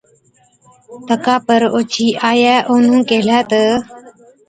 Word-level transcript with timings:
تڪا 1.07 1.35
پر 1.45 1.61
اوڇِي 1.75 2.07
آئِيئَي 2.29 2.55
اونهُون 2.69 2.99
ڪيهلَي 3.09 3.39
تہ، 3.49 3.61